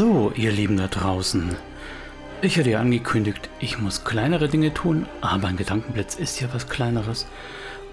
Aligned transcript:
So, 0.00 0.32
ihr 0.34 0.50
Lieben 0.50 0.78
da 0.78 0.86
draußen. 0.86 1.54
Ich 2.40 2.58
hatte 2.58 2.70
ja 2.70 2.80
angekündigt, 2.80 3.50
ich 3.58 3.78
muss 3.78 4.02
kleinere 4.02 4.48
Dinge 4.48 4.72
tun, 4.72 5.04
aber 5.20 5.48
ein 5.48 5.58
Gedankenblitz 5.58 6.14
ist 6.14 6.40
ja 6.40 6.48
was 6.54 6.70
Kleineres. 6.70 7.26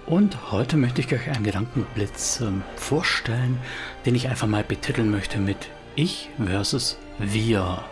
Und 0.06 0.50
heute 0.50 0.78
möchte 0.78 1.02
ich 1.02 1.12
euch 1.12 1.28
einen 1.28 1.44
Gedankenblitz 1.44 2.40
äh, 2.40 2.46
vorstellen, 2.76 3.58
den 4.06 4.14
ich 4.14 4.26
einfach 4.26 4.46
mal 4.46 4.64
betiteln 4.64 5.10
möchte 5.10 5.38
mit 5.38 5.58
Ich 5.96 6.30
versus 6.42 6.96
Wir. 7.18 7.84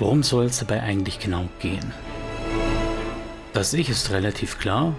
Worum 0.00 0.24
soll 0.24 0.46
es 0.46 0.58
dabei 0.58 0.82
eigentlich 0.82 1.20
genau 1.20 1.48
gehen? 1.60 1.94
Das 3.52 3.72
Ich 3.72 3.88
ist 3.88 4.10
relativ 4.10 4.58
klar. 4.58 4.96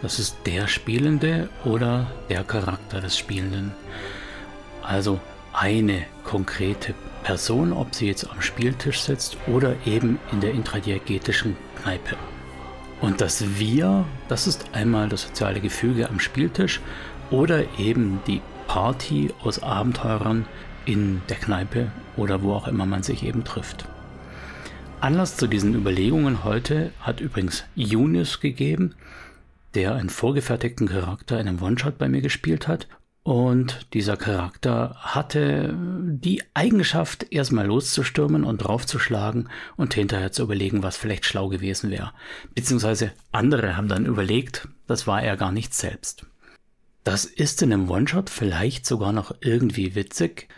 Das 0.00 0.20
ist 0.20 0.36
der 0.46 0.68
Spielende 0.68 1.48
oder 1.64 2.06
der 2.28 2.44
Charakter 2.44 3.00
des 3.00 3.18
Spielenden. 3.18 3.72
Also 4.80 5.18
eine 5.52 6.04
konkrete 6.34 6.94
Person, 7.22 7.72
ob 7.72 7.94
sie 7.94 8.08
jetzt 8.08 8.28
am 8.28 8.42
Spieltisch 8.42 9.00
sitzt 9.02 9.36
oder 9.46 9.76
eben 9.86 10.18
in 10.32 10.40
der 10.40 10.50
intradiegetischen 10.50 11.56
Kneipe. 11.80 12.16
Und 13.00 13.20
das 13.20 13.56
Wir, 13.60 14.04
das 14.26 14.48
ist 14.48 14.64
einmal 14.72 15.08
das 15.08 15.22
soziale 15.22 15.60
Gefüge 15.60 16.08
am 16.08 16.18
Spieltisch 16.18 16.80
oder 17.30 17.62
eben 17.78 18.18
die 18.26 18.40
Party 18.66 19.32
aus 19.44 19.62
Abenteurern 19.62 20.44
in 20.86 21.22
der 21.28 21.36
Kneipe 21.36 21.92
oder 22.16 22.42
wo 22.42 22.52
auch 22.54 22.66
immer 22.66 22.84
man 22.84 23.04
sich 23.04 23.22
eben 23.22 23.44
trifft. 23.44 23.84
Anlass 25.00 25.36
zu 25.36 25.46
diesen 25.46 25.76
Überlegungen 25.76 26.42
heute 26.42 26.90
hat 26.98 27.20
übrigens 27.20 27.62
Yunus 27.76 28.40
gegeben, 28.40 28.96
der 29.76 29.94
einen 29.94 30.10
vorgefertigten 30.10 30.88
Charakter 30.88 31.38
in 31.38 31.46
einem 31.46 31.62
One-Shot 31.62 31.96
bei 31.96 32.08
mir 32.08 32.22
gespielt 32.22 32.66
hat 32.66 32.88
und 33.24 33.86
dieser 33.94 34.18
Charakter 34.18 34.96
hatte 34.98 35.74
die 35.74 36.42
Eigenschaft, 36.52 37.26
erstmal 37.30 37.66
loszustürmen 37.66 38.44
und 38.44 38.58
draufzuschlagen 38.58 39.48
und 39.76 39.94
hinterher 39.94 40.30
zu 40.30 40.42
überlegen, 40.42 40.82
was 40.82 40.98
vielleicht 40.98 41.24
schlau 41.24 41.48
gewesen 41.48 41.90
wäre. 41.90 42.12
Beziehungsweise 42.54 43.12
andere 43.32 43.78
haben 43.78 43.88
dann 43.88 44.04
überlegt, 44.04 44.68
das 44.86 45.06
war 45.06 45.22
er 45.22 45.38
gar 45.38 45.52
nicht 45.52 45.72
selbst. 45.72 46.26
Das 47.02 47.24
ist 47.24 47.62
in 47.62 47.72
einem 47.72 47.90
One-Shot 47.90 48.28
vielleicht 48.28 48.84
sogar 48.84 49.12
noch 49.12 49.34
irgendwie 49.40 49.94
witzig, 49.94 50.48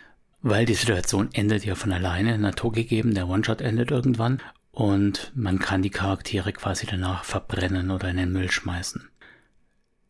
weil 0.41 0.65
die 0.65 0.73
Situation 0.73 1.29
endet 1.31 1.63
ja 1.63 1.75
von 1.75 1.93
alleine, 1.93 2.37
naturgegeben, 2.37 3.13
der 3.13 3.29
One-Shot 3.29 3.61
endet 3.61 3.91
irgendwann 3.91 4.41
und 4.71 5.31
man 5.35 5.59
kann 5.59 5.81
die 5.81 5.89
Charaktere 5.89 6.51
quasi 6.51 6.85
danach 6.85 7.23
verbrennen 7.23 7.91
oder 7.91 8.09
in 8.09 8.17
den 8.17 8.33
Müll 8.33 8.51
schmeißen. 8.51 9.09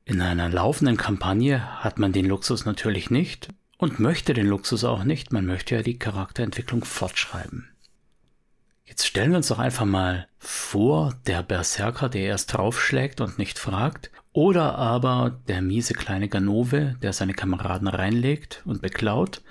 In 0.09 0.21
einer 0.21 0.47
laufenden 0.47 0.95
Kampagne 0.95 1.83
hat 1.83 1.99
man 1.99 2.13
den 2.13 2.27
Luxus 2.27 2.63
natürlich 2.63 3.11
nicht 3.11 3.49
und 3.77 3.99
möchte 3.99 4.33
den 4.33 4.47
Luxus 4.47 4.85
auch 4.85 5.03
nicht. 5.03 5.33
Man 5.33 5.45
möchte 5.45 5.75
ja 5.75 5.81
die 5.81 5.99
Charakterentwicklung 5.99 6.85
fortschreiben. 6.85 7.67
Jetzt 8.85 9.05
stellen 9.05 9.31
wir 9.31 9.37
uns 9.37 9.49
doch 9.49 9.59
einfach 9.59 9.83
mal 9.83 10.29
vor, 10.39 11.13
der 11.25 11.43
Berserker, 11.43 12.07
der 12.07 12.21
erst 12.21 12.53
draufschlägt 12.53 13.19
und 13.19 13.37
nicht 13.37 13.59
fragt, 13.59 14.09
oder 14.31 14.75
aber 14.75 15.41
der 15.49 15.61
miese 15.61 15.93
kleine 15.93 16.29
Ganove, 16.29 16.95
der 17.01 17.11
seine 17.11 17.33
Kameraden 17.33 17.89
reinlegt 17.89 18.61
und 18.63 18.81
beklaut, 18.81 19.41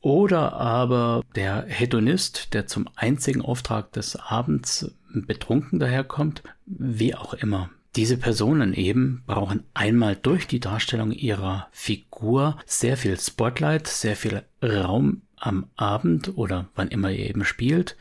oder 0.00 0.54
aber 0.54 1.22
der 1.34 1.66
Hedonist, 1.68 2.54
der 2.54 2.66
zum 2.66 2.88
einzigen 2.96 3.42
Auftrag 3.42 3.92
des 3.92 4.16
Abends 4.16 4.90
betrunken 5.12 5.78
daherkommt, 5.78 6.42
wie 6.64 7.14
auch 7.14 7.34
immer. 7.34 7.68
Diese 7.98 8.16
Personen 8.16 8.74
eben 8.74 9.24
brauchen 9.26 9.64
einmal 9.74 10.14
durch 10.14 10.46
die 10.46 10.60
Darstellung 10.60 11.10
ihrer 11.10 11.66
Figur 11.72 12.56
sehr 12.64 12.96
viel 12.96 13.18
Spotlight, 13.18 13.88
sehr 13.88 14.14
viel 14.14 14.44
Raum 14.62 15.22
am 15.34 15.66
Abend 15.74 16.38
oder 16.38 16.68
wann 16.76 16.86
immer 16.90 17.10
ihr 17.10 17.28
eben 17.28 17.44
spielt. 17.44 17.96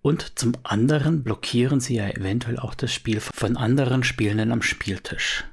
Und 0.00 0.38
zum 0.38 0.54
anderen 0.62 1.22
blockieren 1.22 1.80
sie 1.80 1.96
ja 1.96 2.08
eventuell 2.08 2.58
auch 2.58 2.72
das 2.72 2.94
Spiel 2.94 3.20
von 3.20 3.58
anderen 3.58 4.04
Spielenden 4.04 4.52
am 4.52 4.62
Spieltisch. 4.62 5.44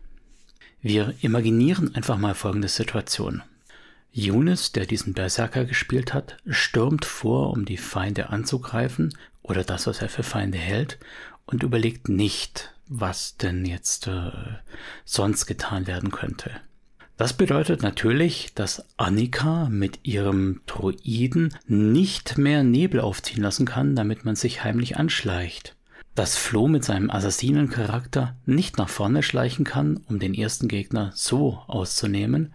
Wir 0.81 1.13
imaginieren 1.19 1.93
einfach 1.93 2.17
mal 2.17 2.35
folgende 2.35 2.69
Situation. 2.69 3.43
Yunus, 4.13 4.71
der 4.71 4.85
diesen 4.85 5.13
Berserker 5.13 5.65
gespielt 5.65 6.13
hat, 6.13 6.37
stürmt 6.47 7.03
vor, 7.03 7.51
um 7.51 7.65
die 7.65 7.75
Feinde 7.75 8.29
anzugreifen 8.29 9.13
oder 9.41 9.65
das, 9.65 9.87
was 9.87 10.01
er 10.01 10.07
für 10.07 10.23
Feinde 10.23 10.57
hält, 10.57 10.99
und 11.45 11.63
überlegt 11.63 12.07
nicht, 12.07 12.71
was 12.89 13.37
denn 13.37 13.65
jetzt 13.65 14.07
äh, 14.07 14.31
sonst 15.05 15.45
getan 15.45 15.87
werden 15.87 16.11
könnte. 16.11 16.51
Das 17.19 17.33
bedeutet 17.33 17.83
natürlich, 17.83 18.53
dass 18.55 18.85
Annika 18.97 19.67
mit 19.69 19.99
ihrem 20.03 20.61
Droiden 20.65 21.53
nicht 21.67 22.37
mehr 22.37 22.63
Nebel 22.63 23.01
aufziehen 23.01 23.43
lassen 23.43 23.65
kann, 23.65 23.95
damit 23.95 24.23
man 24.25 24.35
sich 24.35 24.63
heimlich 24.63 24.97
anschleicht. 24.97 25.75
Dass 26.15 26.37
Flo 26.37 26.67
mit 26.67 26.83
seinem 26.83 27.09
Assassinencharakter 27.09 28.37
nicht 28.45 28.77
nach 28.77 28.89
vorne 28.89 29.21
schleichen 29.21 29.65
kann, 29.65 29.97
um 30.07 30.19
den 30.19 30.33
ersten 30.33 30.67
Gegner 30.69 31.11
so 31.13 31.61
auszunehmen. 31.67 32.53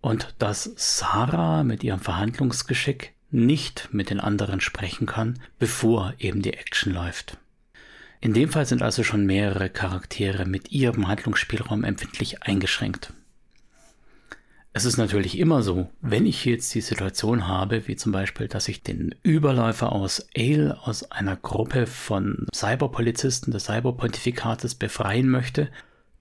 Und 0.00 0.34
dass 0.38 0.70
Sarah 0.76 1.64
mit 1.64 1.82
ihrem 1.82 2.00
Verhandlungsgeschick 2.00 3.14
nicht 3.32 3.88
mit 3.92 4.10
den 4.10 4.20
anderen 4.20 4.60
sprechen 4.60 5.06
kann, 5.06 5.40
bevor 5.58 6.14
eben 6.18 6.42
die 6.42 6.54
Action 6.54 6.92
läuft. 6.92 7.38
In 8.20 8.34
dem 8.34 8.50
Fall 8.50 8.66
sind 8.66 8.82
also 8.82 9.02
schon 9.02 9.24
mehrere 9.24 9.70
Charaktere 9.70 10.44
mit 10.44 10.72
ihrem 10.72 11.08
Handlungsspielraum 11.08 11.84
empfindlich 11.84 12.42
eingeschränkt. 12.42 13.14
Es 14.72 14.84
ist 14.84 14.98
natürlich 14.98 15.38
immer 15.38 15.62
so, 15.62 15.88
wenn 16.00 16.26
ich 16.26 16.44
jetzt 16.44 16.72
die 16.74 16.80
Situation 16.80 17.48
habe, 17.48 17.88
wie 17.88 17.96
zum 17.96 18.12
Beispiel, 18.12 18.46
dass 18.46 18.68
ich 18.68 18.82
den 18.82 19.14
Überläufer 19.22 19.90
aus 19.90 20.28
Ale 20.36 20.78
aus 20.84 21.10
einer 21.10 21.34
Gruppe 21.34 21.86
von 21.86 22.46
Cyberpolizisten 22.54 23.52
des 23.52 23.64
Cyberpontifikates 23.64 24.76
befreien 24.76 25.28
möchte, 25.28 25.70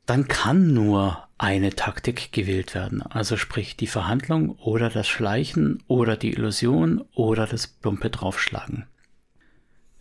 dann 0.07 0.27
kann 0.27 0.73
nur 0.73 1.27
eine 1.37 1.75
Taktik 1.75 2.31
gewählt 2.31 2.73
werden. 2.73 3.03
Also 3.03 3.37
sprich 3.37 3.77
die 3.77 3.87
Verhandlung 3.87 4.55
oder 4.57 4.89
das 4.89 5.07
Schleichen 5.07 5.83
oder 5.87 6.17
die 6.17 6.31
Illusion 6.33 7.05
oder 7.13 7.45
das 7.45 7.67
plumpe 7.67 8.09
Draufschlagen. 8.09 8.87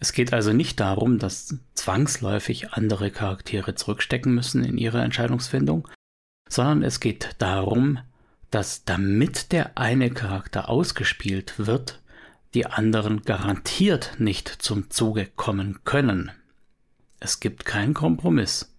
Es 0.01 0.13
geht 0.13 0.33
also 0.33 0.53
nicht 0.53 0.81
darum, 0.81 1.19
dass 1.19 1.57
zwangsläufig 1.75 2.73
andere 2.73 3.11
Charaktere 3.11 3.75
zurückstecken 3.75 4.35
müssen 4.35 4.65
in 4.65 4.79
ihre 4.79 5.03
Entscheidungsfindung, 5.03 5.89
sondern 6.49 6.83
es 6.83 7.01
geht 7.01 7.35
darum, 7.39 7.99
dass 8.51 8.85
damit 8.85 9.53
der 9.53 9.77
eine 9.77 10.11
Charakter 10.11 10.69
ausgespielt 10.69 11.55
wird, 11.59 12.01
die 12.55 12.67
anderen 12.67 13.23
garantiert 13.23 14.15
nicht 14.19 14.49
zum 14.49 14.91
Zuge 14.91 15.27
kommen 15.37 15.81
können. 15.85 16.31
Es 17.21 17.41
gibt 17.41 17.65
keinen 17.65 17.95
Kompromiss. 17.95 18.73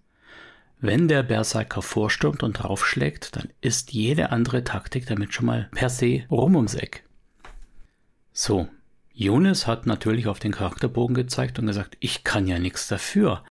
Wenn 0.80 1.08
der 1.08 1.22
Berserker 1.22 1.82
vorstürmt 1.82 2.42
und 2.42 2.54
draufschlägt, 2.54 3.36
dann 3.36 3.50
ist 3.60 3.92
jede 3.92 4.30
andere 4.30 4.64
Taktik 4.64 5.06
damit 5.06 5.34
schon 5.34 5.46
mal 5.46 5.68
per 5.72 5.90
se 5.90 6.24
rum 6.30 6.56
ums 6.56 6.74
Eck. 6.74 7.04
So, 8.32 8.68
Jonas 9.20 9.66
hat 9.66 9.84
natürlich 9.84 10.28
auf 10.28 10.38
den 10.38 10.50
Charakterbogen 10.50 11.14
gezeigt 11.14 11.58
und 11.58 11.66
gesagt, 11.66 11.98
ich 12.00 12.24
kann 12.24 12.46
ja 12.46 12.58
nichts 12.58 12.88
dafür. 12.88 13.44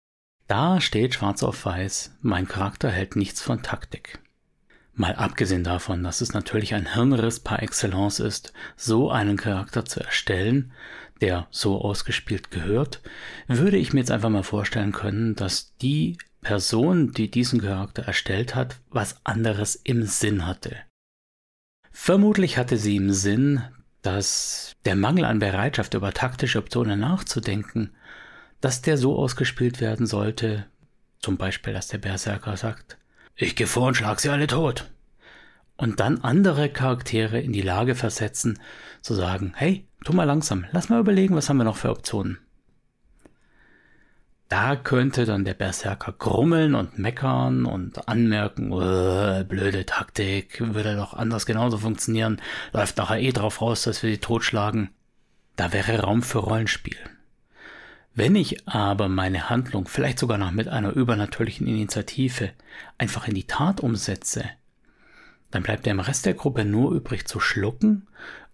Da 0.47 0.79
steht 0.79 1.16
schwarz 1.16 1.44
auf 1.44 1.66
weiß, 1.66 2.16
mein 2.22 2.47
Charakter 2.47 2.89
hält 2.89 3.17
nichts 3.17 3.41
von 3.41 3.61
Taktik. 3.63 4.19
Mal 4.94 5.16
abgesehen 5.16 5.66
davon, 5.66 6.03
dass 6.03 6.22
es 6.22 6.31
natürlich 6.31 6.73
ein 6.73 6.94
Hirnriss 6.94 7.41
par 7.41 7.61
excellence 7.61 8.22
ist, 8.22 8.53
so 8.77 9.12
einen 9.12 9.36
Charakter 9.36 9.83
zu 9.83 10.00
erstellen, 10.00 10.71
der 11.19 11.47
so 11.51 11.81
ausgespielt 11.81 12.50
gehört, 12.50 13.01
würde 13.50 13.75
ich 13.75 13.92
mir 13.92 14.00
jetzt 14.00 14.12
einfach 14.12 14.30
mal 14.30 14.44
vorstellen 14.44 14.94
können, 14.94 15.36
dass 15.36 15.75
die 15.81 16.18
Person, 16.39 17.12
die 17.12 17.30
diesen 17.30 17.59
Charakter 17.59 18.03
erstellt 18.03 18.56
hat, 18.56 18.80
was 18.89 19.18
anderes 19.25 19.75
im 19.75 20.03
Sinn 20.03 20.45
hatte. 20.45 20.77
Vermutlich 21.92 22.57
hatte 22.57 22.77
sie 22.77 22.95
im 22.95 23.12
Sinn, 23.12 23.63
dass 24.01 24.75
der 24.85 24.95
Mangel 24.95 25.25
an 25.25 25.39
Bereitschaft 25.39 25.94
über 25.94 26.13
taktische 26.13 26.59
Optionen 26.59 26.99
nachzudenken, 26.99 27.95
dass 28.61 28.81
der 28.81 28.97
so 28.97 29.17
ausgespielt 29.17 29.81
werden 29.81 30.07
sollte, 30.07 30.65
zum 31.19 31.38
Beispiel, 31.38 31.73
dass 31.73 31.88
der 31.88 31.97
Berserker 31.97 32.57
sagt, 32.57 32.97
ich 33.35 33.55
gehe 33.55 33.67
vor 33.67 33.88
und 33.88 33.95
schlag 33.95 34.19
sie 34.19 34.29
alle 34.29 34.47
tot. 34.47 34.89
Und 35.75 35.99
dann 35.99 36.21
andere 36.21 36.69
Charaktere 36.69 37.39
in 37.39 37.53
die 37.53 37.61
Lage 37.61 37.94
versetzen, 37.94 38.59
zu 39.01 39.13
sagen, 39.13 39.53
hey, 39.55 39.88
tu 40.03 40.13
mal 40.13 40.23
langsam, 40.23 40.65
lass 40.71 40.89
mal 40.89 40.99
überlegen, 40.99 41.35
was 41.35 41.49
haben 41.49 41.57
wir 41.57 41.63
noch 41.63 41.77
für 41.77 41.91
Optionen. 41.91 42.39
Da 44.49 44.77
könnte 44.77 45.25
dann 45.25 45.44
der 45.44 45.53
Berserker 45.53 46.13
grummeln 46.13 46.73
und 46.73 46.97
meckern 46.97 47.65
und 47.65 48.07
anmerken, 48.07 48.71
äh, 48.71 49.44
blöde 49.44 49.85
Taktik, 49.85 50.61
würde 50.73 50.95
doch 50.95 51.13
anders 51.13 51.45
genauso 51.45 51.77
funktionieren, 51.77 52.41
läuft 52.71 52.97
nachher 52.97 53.19
eh 53.19 53.31
drauf 53.31 53.61
raus, 53.61 53.83
dass 53.83 54.03
wir 54.03 54.09
die 54.09 54.19
totschlagen. 54.19 54.89
Da 55.57 55.73
wäre 55.73 55.99
Raum 55.99 56.21
für 56.21 56.39
Rollenspiel. 56.39 56.97
Wenn 58.13 58.35
ich 58.35 58.67
aber 58.67 59.09
meine 59.09 59.49
Handlung 59.49 59.88
vielleicht 59.88 60.17
sogar 60.17 60.38
noch 60.38 60.51
mit 60.51 60.69
einer 60.69 60.91
übernatürlichen 60.91 61.67
Initiative 61.67 62.51
einfach 62.97 63.27
in 63.27 63.35
die 63.35 63.47
Tat 63.47 63.81
umsetze, 63.81 64.45
dann 65.51 65.63
bleibt 65.63 65.85
dem 65.85 65.99
Rest 65.99 66.25
der 66.25 66.33
Gruppe 66.33 66.65
nur 66.65 66.94
übrig 66.94 67.27
zu 67.27 67.39
schlucken 67.39 68.07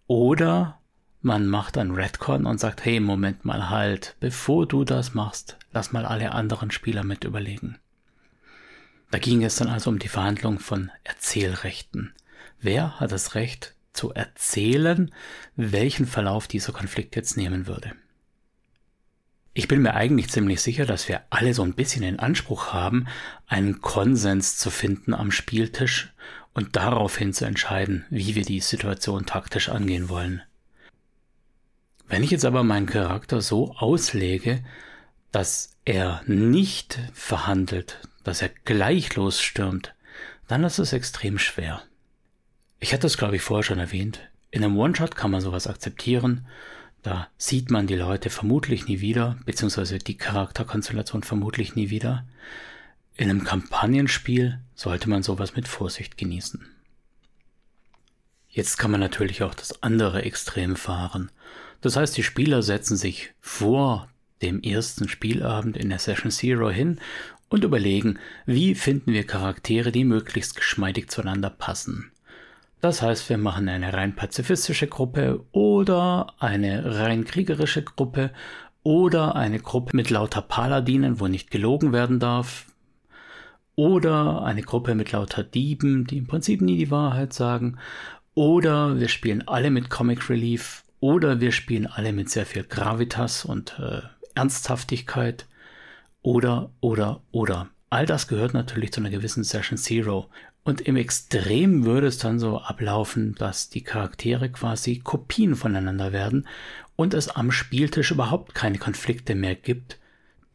oder 0.08 0.80
man 1.24 1.48
macht 1.48 1.78
ein 1.78 1.92
Redcon 1.92 2.46
und 2.46 2.60
sagt, 2.60 2.84
hey, 2.84 3.00
Moment 3.00 3.46
mal 3.46 3.70
halt, 3.70 4.16
bevor 4.20 4.68
du 4.68 4.84
das 4.84 5.14
machst, 5.14 5.58
lass 5.72 5.94
mal 5.94 6.06
alle 6.06 6.34
anderen 6.34 6.70
Spieler 6.70 7.04
mit 7.04 7.24
überlegen. 7.24 7.80
Da 9.10 9.20
ging 9.20 9.44
es 9.44 9.56
dann 9.56 9.70
also 9.70 9.90
um 9.90 10.00
die 10.00 10.10
Verhandlung 10.10 10.60
von 10.60 10.92
Erzählrechten. 11.04 12.14
Wer 12.60 13.00
hat 13.00 13.12
das 13.14 13.36
Recht 13.36 13.74
zu 13.94 14.14
erzählen, 14.14 15.14
welchen 15.56 16.08
Verlauf 16.08 16.48
dieser 16.48 16.74
Konflikt 16.74 17.16
jetzt 17.16 17.38
nehmen 17.38 17.68
würde? 17.68 17.94
Ich 19.54 19.68
bin 19.68 19.82
mir 19.82 19.94
eigentlich 19.94 20.30
ziemlich 20.30 20.62
sicher, 20.62 20.86
dass 20.86 21.08
wir 21.08 21.22
alle 21.30 21.54
so 21.54 21.64
ein 21.64 21.76
bisschen 21.76 22.02
den 22.02 22.20
Anspruch 22.20 22.74
haben, 22.74 23.08
einen 23.48 23.82
Konsens 23.82 24.58
zu 24.58 24.72
finden 24.72 25.14
am 25.14 25.32
Spieltisch 25.32 26.12
und 26.54 26.76
daraufhin 26.76 27.34
zu 27.34 27.46
entscheiden, 27.46 28.06
wie 28.10 28.36
wir 28.36 28.44
die 28.44 28.60
Situation 28.60 29.26
taktisch 29.26 29.70
angehen 29.70 30.10
wollen. 30.10 30.42
Wenn 32.14 32.22
ich 32.22 32.30
jetzt 32.30 32.46
aber 32.46 32.62
meinen 32.62 32.86
Charakter 32.86 33.42
so 33.42 33.74
auslege, 33.74 34.64
dass 35.32 35.72
er 35.84 36.22
nicht 36.28 37.00
verhandelt, 37.12 38.08
dass 38.24 38.44
er 38.44 38.50
gleich 38.66 39.16
losstürmt, 39.16 39.96
dann 40.48 40.64
ist 40.64 40.78
es 40.78 40.94
extrem 40.94 41.40
schwer. 41.40 41.82
Ich 42.80 42.94
hatte 42.94 43.08
es, 43.08 43.18
glaube 43.18 43.38
ich, 43.38 43.42
vorher 43.42 43.64
schon 43.64 43.80
erwähnt. 43.80 44.20
In 44.52 44.64
einem 44.64 44.78
One-Shot 44.78 45.16
kann 45.16 45.32
man 45.32 45.42
sowas 45.42 45.66
akzeptieren. 45.66 46.46
Da 47.02 47.30
sieht 47.40 47.72
man 47.72 47.88
die 47.88 47.96
Leute 47.96 48.30
vermutlich 48.30 48.86
nie 48.86 49.00
wieder, 49.00 49.40
beziehungsweise 49.46 49.98
die 49.98 50.16
Charakterkonstellation 50.16 51.24
vermutlich 51.24 51.74
nie 51.74 51.90
wieder. 51.90 52.28
In 53.16 53.32
einem 53.32 53.44
Kampagnenspiel 53.44 54.60
sollte 54.76 55.10
man 55.10 55.24
sowas 55.24 55.56
mit 55.56 55.68
Vorsicht 55.68 56.16
genießen. 56.20 56.64
Jetzt 58.54 58.78
kann 58.78 58.92
man 58.92 59.00
natürlich 59.00 59.42
auch 59.42 59.56
das 59.56 59.82
andere 59.82 60.22
Extrem 60.22 60.76
fahren. 60.76 61.32
Das 61.82 61.96
heißt, 61.96 62.16
die 62.16 62.24
Spieler 62.24 62.62
setzen 62.62 62.96
sich 62.96 63.34
vor 63.40 64.08
dem 64.44 64.62
ersten 64.62 65.10
Spielabend 65.10 65.76
in 65.76 65.90
der 65.90 65.98
Session 65.98 66.30
Zero 66.30 66.70
hin 66.70 67.00
und 67.50 67.64
überlegen, 67.64 68.20
wie 68.46 68.76
finden 68.76 69.12
wir 69.12 69.26
Charaktere, 69.26 69.92
die 69.92 70.06
möglichst 70.06 70.56
geschmeidig 70.56 71.10
zueinander 71.10 71.50
passen. 71.50 72.12
Das 72.80 73.02
heißt, 73.02 73.28
wir 73.28 73.40
machen 73.40 73.68
eine 73.70 73.92
rein 73.92 74.16
pazifistische 74.16 74.86
Gruppe 74.86 75.44
oder 75.52 76.36
eine 76.38 77.00
rein 77.00 77.26
kriegerische 77.26 77.82
Gruppe 77.82 78.32
oder 78.84 79.36
eine 79.36 79.58
Gruppe 79.58 79.96
mit 79.96 80.12
lauter 80.12 80.44
Paladinen, 80.44 81.20
wo 81.20 81.28
nicht 81.28 81.50
gelogen 81.50 81.92
werden 81.92 82.20
darf. 82.20 82.68
Oder 83.76 84.44
eine 84.44 84.62
Gruppe 84.62 84.94
mit 84.94 85.12
lauter 85.12 85.44
Dieben, 85.44 86.06
die 86.06 86.18
im 86.20 86.28
Prinzip 86.28 86.62
nie 86.62 86.78
die 86.78 86.92
Wahrheit 86.92 87.34
sagen. 87.34 87.80
Oder 88.36 89.00
wir 89.00 89.10
spielen 89.10 89.48
alle 89.48 89.70
mit 89.70 89.90
Comic 89.90 90.30
Relief. 90.30 90.84
Oder 91.00 91.40
wir 91.42 91.52
spielen 91.52 91.88
alle 91.88 92.14
mit 92.14 92.30
sehr 92.30 92.46
viel 92.46 92.64
Gravitas 92.64 93.46
und 93.46 93.78
äh, 93.80 94.02
Ernsthaftigkeit. 94.36 95.46
Oder, 96.22 96.72
oder, 96.80 97.22
oder. 97.32 97.70
All 97.90 98.06
das 98.06 98.28
gehört 98.28 98.54
natürlich 98.54 98.92
zu 98.92 99.02
einer 99.02 99.10
gewissen 99.10 99.44
Session 99.44 99.78
Zero. 99.78 100.30
Und 100.64 100.82
im 100.82 100.96
Extrem 100.96 101.86
würde 101.86 102.08
es 102.08 102.18
dann 102.18 102.40
so 102.40 102.60
ablaufen, 102.60 103.36
dass 103.36 103.70
die 103.70 103.84
Charaktere 103.84 104.50
quasi 104.50 105.00
Kopien 105.00 105.56
voneinander 105.56 106.14
werden 106.14 106.48
und 106.96 107.14
es 107.14 107.30
am 107.30 107.52
Spieltisch 107.52 108.12
überhaupt 108.12 108.56
keine 108.56 108.78
Konflikte 108.78 109.36
mehr 109.36 109.56
gibt, 109.56 110.00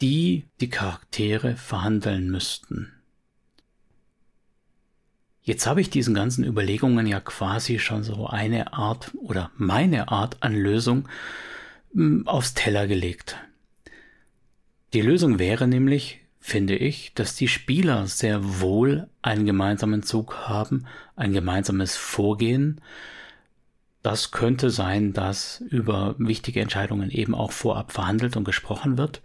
die 0.01 0.47
die 0.61 0.71
Charaktere 0.71 1.57
verhandeln 1.57 2.31
müssten. 2.31 2.93
Jetzt 5.49 5.67
habe 5.67 5.81
ich 5.81 5.89
diesen 5.89 6.13
ganzen 6.13 6.45
Überlegungen 6.45 7.07
ja 7.07 7.21
quasi 7.21 7.79
schon 7.79 8.05
so 8.05 8.27
eine 8.27 8.75
Art 8.75 9.13
oder 9.17 9.51
meine 9.57 10.09
Art 10.09 10.37
an 10.41 10.55
Lösung 10.55 11.09
hm, 11.95 12.29
aufs 12.29 12.53
Teller 12.53 12.87
gelegt. 12.87 13.39
Die 14.93 15.01
Lösung 15.01 15.39
wäre 15.39 15.67
nämlich, 15.67 16.21
finde 16.39 16.77
ich, 16.77 17.15
dass 17.15 17.35
die 17.35 17.49
Spieler 17.49 18.07
sehr 18.07 18.61
wohl 18.61 19.09
einen 19.23 19.47
gemeinsamen 19.47 20.03
Zug 20.03 20.37
haben, 20.37 20.85
ein 21.17 21.33
gemeinsames 21.33 21.97
Vorgehen. 21.97 22.83
Das 24.09 24.31
könnte 24.31 24.71
sein, 24.71 25.13
dass 25.13 25.63
über 25.69 26.15
wichtige 26.17 26.63
Entscheidungen 26.63 27.11
eben 27.11 27.35
auch 27.35 27.53
vorab 27.53 27.93
verhandelt 27.93 28.39
und 28.39 28.45
gesprochen 28.45 28.97
wird. 28.97 29.21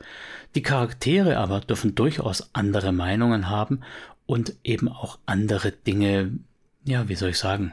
Die 0.56 0.62
Charaktere 0.62 1.38
aber 1.38 1.62
dürfen 1.62 1.96
durchaus 1.96 2.50
andere 2.52 2.92
Meinungen 2.92 3.50
haben 3.50 3.80
und 4.26 4.56
eben 4.66 4.90
auch 4.90 5.20
andere 5.26 5.72
Dinge, 5.72 6.38
ja, 6.84 7.08
wie 7.08 7.16
soll 7.16 7.30
ich 7.30 7.38
sagen, 7.38 7.72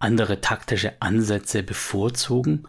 andere 0.00 0.40
taktische 0.40 0.94
Ansätze 0.98 1.62
bevorzugen. 1.62 2.64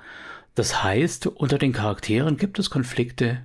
Das 0.53 0.83
heißt, 0.83 1.25
unter 1.25 1.57
den 1.57 1.73
Charakteren 1.73 2.37
gibt 2.37 2.59
es 2.59 2.69
Konflikte, 2.69 3.41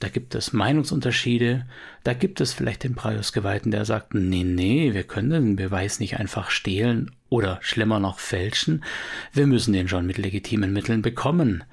da 0.00 0.08
gibt 0.08 0.34
es 0.34 0.52
Meinungsunterschiede, 0.52 1.66
da 2.04 2.14
gibt 2.14 2.40
es 2.40 2.52
vielleicht 2.52 2.84
den 2.84 2.94
Prius-Geweihten, 2.94 3.70
der 3.70 3.84
sagt, 3.84 4.14
nee, 4.14 4.44
nee, 4.44 4.94
wir 4.94 5.04
können 5.04 5.30
den 5.30 5.56
Beweis 5.56 6.00
nicht 6.00 6.18
einfach 6.18 6.50
stehlen 6.50 7.10
oder 7.28 7.58
schlimmer 7.60 8.00
noch 8.00 8.18
fälschen, 8.18 8.84
wir 9.32 9.46
müssen 9.46 9.72
den 9.72 9.88
schon 9.88 10.06
mit 10.06 10.18
legitimen 10.18 10.72
Mitteln 10.72 11.02
bekommen. 11.02 11.64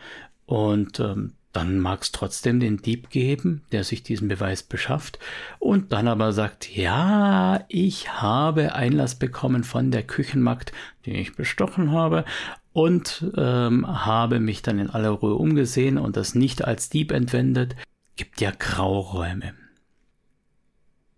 Und 0.45 0.99
ähm, 0.99 1.33
dann 1.51 1.79
mag 1.79 2.01
es 2.01 2.11
trotzdem 2.11 2.59
den 2.59 2.77
Dieb 2.77 3.09
geben, 3.09 3.63
der 3.71 3.83
sich 3.83 4.03
diesen 4.03 4.27
Beweis 4.27 4.61
beschafft. 4.61 5.19
Und 5.57 5.93
dann 5.93 6.07
aber 6.07 6.33
sagt, 6.33 6.75
ja, 6.75 7.63
ich 7.69 8.11
habe 8.11 8.75
Einlass 8.75 9.15
bekommen 9.15 9.63
von 9.63 9.89
der 9.89 10.03
Küchenmagd, 10.03 10.73
die 11.05 11.11
ich 11.11 11.35
bestochen 11.35 11.91
habe 11.91 12.25
und 12.73 13.31
ähm, 13.37 13.87
habe 13.87 14.41
mich 14.41 14.63
dann 14.63 14.79
in 14.79 14.89
aller 14.89 15.11
Ruhe 15.11 15.35
umgesehen 15.35 15.97
und 15.97 16.17
das 16.17 16.35
nicht 16.35 16.65
als 16.65 16.89
Dieb 16.89 17.13
entwendet 17.13 17.77
gibt 18.15 18.41
ja 18.41 18.51
Grauräume. 18.51 19.53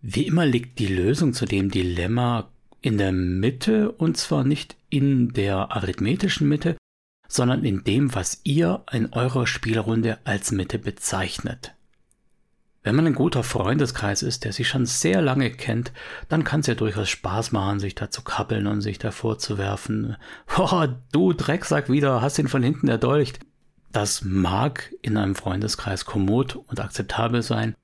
Wie 0.00 0.26
immer 0.26 0.46
liegt 0.46 0.78
die 0.78 0.86
Lösung 0.86 1.32
zu 1.32 1.44
dem 1.44 1.70
Dilemma 1.70 2.50
in 2.80 2.98
der 2.98 3.12
Mitte 3.12 3.90
und 3.92 4.16
zwar 4.16 4.44
nicht 4.44 4.76
in 4.90 5.32
der 5.32 5.72
arithmetischen 5.72 6.48
Mitte, 6.48 6.76
sondern 7.26 7.64
in 7.64 7.84
dem, 7.84 8.14
was 8.14 8.40
ihr 8.44 8.84
in 8.92 9.12
eurer 9.12 9.46
Spielrunde 9.46 10.18
als 10.24 10.52
Mitte 10.52 10.78
bezeichnet. 10.78 11.74
Wenn 12.82 12.94
man 12.94 13.06
ein 13.06 13.14
guter 13.14 13.42
Freundeskreis 13.42 14.22
ist, 14.22 14.44
der 14.44 14.52
sich 14.52 14.68
schon 14.68 14.86
sehr 14.86 15.20
lange 15.20 15.50
kennt, 15.50 15.92
dann 16.28 16.44
kann 16.44 16.60
es 16.60 16.68
ja 16.68 16.74
durchaus 16.74 17.10
Spaß 17.10 17.52
machen, 17.52 17.80
sich 17.80 17.94
da 17.94 18.10
zu 18.10 18.22
kappeln 18.22 18.66
und 18.66 18.80
sich 18.80 18.98
davor 18.98 19.38
zu 19.38 19.58
werfen. 19.58 20.16
Oh, 20.56 20.86
du 21.12 21.32
Drecksack 21.32 21.90
wieder, 21.90 22.22
hast 22.22 22.38
ihn 22.38 22.48
von 22.48 22.62
hinten 22.62 22.88
erdolcht. 22.88 23.40
Das 23.92 24.22
mag 24.22 24.92
in 25.02 25.16
einem 25.16 25.34
Freundeskreis 25.34 26.04
kommod 26.04 26.56
und 26.56 26.80
akzeptabel 26.80 27.42
sein. 27.42 27.74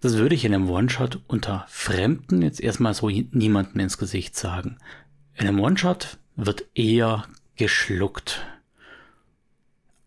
Das 0.00 0.16
würde 0.16 0.34
ich 0.34 0.44
in 0.44 0.54
einem 0.54 0.70
One-Shot 0.70 1.20
unter 1.26 1.64
Fremden 1.68 2.42
jetzt 2.42 2.60
erstmal 2.60 2.94
so 2.94 3.08
niemandem 3.08 3.80
ins 3.80 3.98
Gesicht 3.98 4.36
sagen. 4.36 4.78
In 5.34 5.48
einem 5.48 5.58
One-Shot 5.60 6.18
wird 6.36 6.64
eher 6.74 7.24
geschluckt. 7.56 8.46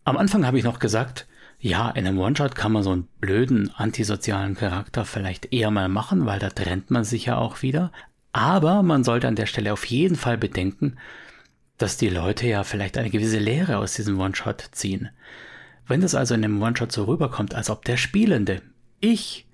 Am 0.04 0.16
Anfang 0.16 0.46
habe 0.46 0.58
ich 0.58 0.64
noch 0.64 0.78
gesagt, 0.78 1.26
ja, 1.60 1.90
in 1.90 2.06
einem 2.06 2.18
One-Shot 2.18 2.54
kann 2.54 2.72
man 2.72 2.82
so 2.82 2.90
einen 2.90 3.08
blöden 3.20 3.70
antisozialen 3.74 4.54
Charakter 4.54 5.04
vielleicht 5.04 5.52
eher 5.52 5.70
mal 5.70 5.88
machen, 5.88 6.26
weil 6.26 6.38
da 6.38 6.48
trennt 6.48 6.90
man 6.90 7.04
sich 7.04 7.26
ja 7.26 7.36
auch 7.36 7.62
wieder. 7.62 7.92
Aber 8.32 8.82
man 8.82 9.04
sollte 9.04 9.28
an 9.28 9.36
der 9.36 9.46
Stelle 9.46 9.72
auf 9.72 9.84
jeden 9.84 10.16
Fall 10.16 10.38
bedenken, 10.38 10.96
dass 11.82 11.96
die 11.96 12.08
Leute 12.08 12.46
ja 12.46 12.62
vielleicht 12.62 12.96
eine 12.96 13.10
gewisse 13.10 13.40
Lehre 13.40 13.78
aus 13.78 13.94
diesem 13.94 14.20
One-Shot 14.20 14.68
ziehen. 14.70 15.10
Wenn 15.88 16.00
das 16.00 16.14
also 16.14 16.34
in 16.34 16.44
einem 16.44 16.62
One-Shot 16.62 16.92
so 16.92 17.04
rüberkommt, 17.04 17.56
als 17.56 17.70
ob 17.70 17.84
der 17.84 17.96
Spielende, 17.96 18.62
ich, 19.00 19.48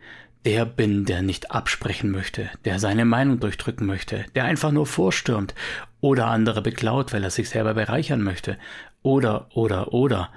der 0.45 0.67
bin, 0.67 1.07
der 1.07 1.23
nicht 1.23 1.51
absprechen 1.51 2.11
möchte, 2.11 2.51
der 2.67 2.79
seine 2.79 3.07
Meinung 3.07 3.41
durchdrücken 3.41 3.87
möchte, 3.87 4.27
der 4.35 4.45
einfach 4.45 4.73
nur 4.73 4.87
vorstürmt 4.87 5.55
oder 6.01 6.27
andere 6.27 6.61
beklaut, 6.61 7.15
weil 7.15 7.25
er 7.25 7.31
sich 7.31 7.49
selber 7.49 7.73
bereichern 7.73 8.23
möchte, 8.23 8.59
oder, 9.03 9.49
oder, 9.55 9.95
oder, 9.95 10.31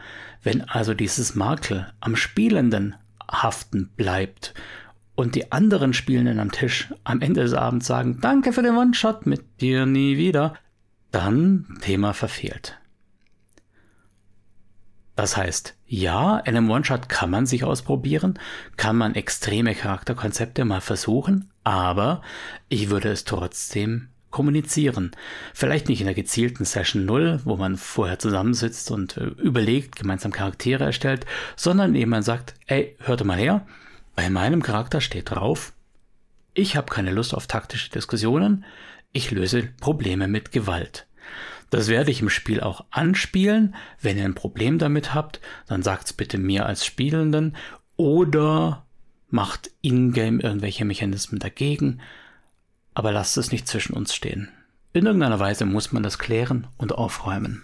wenn 0.44 0.62
also 0.62 0.94
dieses 0.94 1.36
Makel 1.36 1.92
am 2.00 2.16
Spielenden 2.16 2.96
haften 3.30 3.90
bleibt 3.98 4.54
und 5.16 5.36
die 5.36 5.52
anderen 5.52 5.94
Spielenden 5.94 6.40
am 6.40 6.54
Tisch 6.54 6.94
am 7.04 7.20
Ende 7.20 7.42
des 7.42 7.54
Abends 7.54 7.86
sagen, 7.86 8.20
danke 8.22 8.54
für 8.54 8.64
den 8.64 8.78
One-Shot, 8.78 9.26
mit 9.26 9.60
dir 9.60 9.86
nie 9.86 10.16
wieder, 10.16 10.56
dann 11.12 11.78
Thema 11.82 12.14
verfehlt. 12.14 12.78
Das 15.16 15.38
heißt, 15.38 15.76
ja, 15.86 16.40
in 16.40 16.56
einem 16.56 16.70
One-Shot 16.70 17.10
kann 17.10 17.30
man 17.30 17.46
sich 17.46 17.64
ausprobieren, 17.64 18.40
kann 18.78 18.96
man 18.96 19.14
extreme 19.14 19.76
Charakterkonzepte 19.76 20.66
mal 20.66 20.82
versuchen, 20.82 21.52
aber 21.64 22.22
ich 22.70 22.90
würde 22.90 23.10
es 23.10 23.26
trotzdem 23.26 24.08
kommunizieren. 24.32 25.12
Vielleicht 25.54 25.90
nicht 25.90 26.00
in 26.00 26.08
der 26.08 26.16
gezielten 26.16 26.64
Session 26.64 27.06
0, 27.06 27.42
wo 27.44 27.58
man 27.58 27.76
vorher 27.76 28.18
zusammensitzt 28.18 28.90
und 28.90 29.18
äh, 29.18 29.26
überlegt, 29.26 29.98
gemeinsam 29.98 30.32
Charaktere 30.32 30.86
erstellt, 30.86 31.26
sondern 31.58 31.94
eben 31.96 32.10
man 32.10 32.24
sagt, 32.24 32.56
ey, 32.66 32.96
hört 33.00 33.24
mal 33.26 33.38
her, 33.38 33.68
bei 34.16 34.30
meinem 34.30 34.64
Charakter 34.64 35.02
steht 35.02 35.32
drauf, 35.32 35.74
ich 36.54 36.76
habe 36.76 36.92
keine 36.92 37.12
Lust 37.12 37.34
auf 37.34 37.48
taktische 37.48 37.92
Diskussionen, 37.92 38.66
ich 39.14 39.32
löse 39.32 39.64
Probleme 39.80 40.28
mit 40.28 40.52
Gewalt. 40.52 41.08
Das 41.70 41.88
werde 41.88 42.12
ich 42.12 42.22
im 42.22 42.30
Spiel 42.30 42.60
auch 42.62 42.86
anspielen. 42.92 43.76
Wenn 44.02 44.18
ihr 44.18 44.26
ein 44.26 44.36
Problem 44.36 44.78
damit 44.78 45.14
habt, 45.14 45.40
dann 45.68 45.84
sagt 45.84 46.06
es 46.06 46.14
bitte 46.14 46.38
mir 46.38 46.66
als 46.66 46.86
Spielenden 46.86 47.56
oder 47.96 48.86
macht 49.30 49.72
in-game 49.82 50.42
irgendwelche 50.42 50.86
Mechanismen 50.86 51.40
dagegen. 51.40 52.02
Aber 52.94 53.14
lasst 53.14 53.38
es 53.38 53.52
nicht 53.52 53.68
zwischen 53.68 53.94
uns 53.94 54.14
stehen. 54.14 54.50
In 54.92 55.06
irgendeiner 55.06 55.40
Weise 55.40 55.66
muss 55.66 55.94
man 55.94 56.04
das 56.04 56.20
klären 56.20 56.68
und 56.78 56.92
aufräumen. 56.92 57.64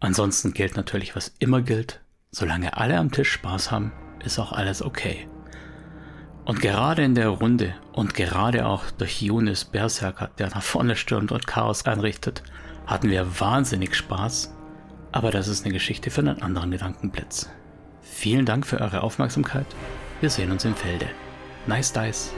Ansonsten 0.00 0.54
gilt 0.54 0.74
natürlich, 0.74 1.14
was 1.14 1.34
immer 1.38 1.60
gilt. 1.60 2.00
Solange 2.30 2.78
alle 2.78 2.96
am 2.96 3.12
Tisch 3.12 3.30
Spaß 3.30 3.70
haben, 3.70 3.92
ist 4.24 4.38
auch 4.38 4.52
alles 4.52 4.82
okay. 4.82 5.28
Und 6.44 6.60
gerade 6.60 7.02
in 7.02 7.14
der 7.14 7.28
Runde 7.28 7.74
und 7.92 8.14
gerade 8.14 8.66
auch 8.66 8.90
durch 8.98 9.22
Yunis 9.22 9.64
Berserker, 9.64 10.30
der 10.38 10.48
nach 10.48 10.62
vorne 10.62 10.96
stürmt 10.96 11.30
und 11.30 11.46
Chaos 11.46 11.86
anrichtet, 11.86 12.42
hatten 12.86 13.10
wir 13.10 13.40
wahnsinnig 13.40 13.94
Spaß. 13.94 14.52
Aber 15.12 15.30
das 15.30 15.46
ist 15.46 15.64
eine 15.64 15.72
Geschichte 15.72 16.10
für 16.10 16.22
einen 16.22 16.42
anderen 16.42 16.70
Gedankenblitz. 16.70 17.48
Vielen 18.00 18.46
Dank 18.46 18.66
für 18.66 18.80
eure 18.80 19.02
Aufmerksamkeit. 19.02 19.66
Wir 20.20 20.30
sehen 20.30 20.50
uns 20.50 20.64
im 20.64 20.74
Felde. 20.74 21.06
Nice 21.66 21.92
Dice. 21.92 22.32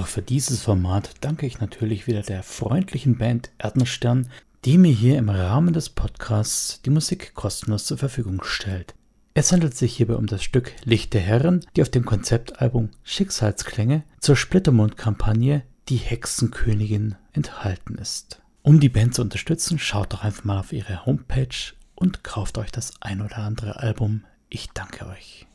Auch 0.00 0.06
für 0.06 0.22
dieses 0.22 0.62
Format 0.62 1.10
danke 1.20 1.46
ich 1.46 1.60
natürlich 1.60 2.06
wieder 2.06 2.22
der 2.22 2.42
freundlichen 2.42 3.18
Band 3.18 3.50
Erdenstern, 3.58 4.28
die 4.64 4.78
mir 4.78 4.92
hier 4.92 5.18
im 5.18 5.28
Rahmen 5.28 5.72
des 5.72 5.90
Podcasts 5.90 6.80
die 6.82 6.90
Musik 6.90 7.34
kostenlos 7.34 7.84
zur 7.84 7.98
Verfügung 7.98 8.42
stellt. 8.42 8.94
Es 9.34 9.52
handelt 9.52 9.76
sich 9.76 9.96
hierbei 9.96 10.16
um 10.16 10.26
das 10.26 10.42
Stück 10.42 10.72
Licht 10.84 11.14
der 11.14 11.20
Herren, 11.20 11.64
die 11.76 11.82
auf 11.82 11.88
dem 11.88 12.04
Konzeptalbum 12.04 12.90
Schicksalsklänge 13.04 14.02
zur 14.18 14.36
Splittermond-Kampagne 14.36 15.62
Die 15.88 15.96
Hexenkönigin 15.96 17.16
enthalten 17.32 17.96
ist. 17.96 18.42
Um 18.62 18.80
die 18.80 18.88
Band 18.88 19.14
zu 19.14 19.22
unterstützen, 19.22 19.78
schaut 19.78 20.12
doch 20.12 20.24
einfach 20.24 20.44
mal 20.44 20.60
auf 20.60 20.72
ihre 20.72 21.06
Homepage 21.06 21.74
und 21.94 22.24
kauft 22.24 22.58
euch 22.58 22.72
das 22.72 22.92
ein 23.00 23.20
oder 23.22 23.38
andere 23.38 23.76
Album. 23.76 24.24
Ich 24.48 24.68
danke 24.70 25.06
euch. 25.06 25.46